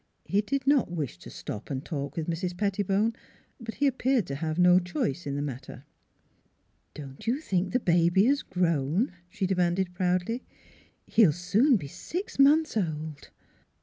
He 0.25 0.41
did 0.41 0.65
not 0.65 0.89
wish 0.89 1.19
to 1.19 1.29
stop 1.29 1.69
and 1.69 1.85
talk 1.85 2.17
with 2.17 2.25
Mrs. 2.27 2.55
Petti 2.55 2.81
bone; 2.83 3.13
but 3.59 3.75
he 3.75 3.85
appeared 3.85 4.25
to 4.25 4.33
have 4.35 4.57
no 4.57 4.79
choice 4.79 5.27
in 5.27 5.35
the 5.35 5.43
matter." 5.43 5.83
Don't 6.95 7.27
you 7.27 7.39
think 7.39 7.71
the 7.71 7.79
baby 7.79 8.25
has 8.25 8.41
grown?" 8.41 9.11
she 9.29 9.45
266 9.45 9.53
NEIGHBORS 9.59 9.93
267 9.93 9.93
demanded 9.93 9.93
proudly." 9.93 10.43
He'll 11.05 11.31
soon 11.31 11.75
be 11.77 11.87
six 11.87 12.39
months 12.39 12.75
old!" 12.75 13.29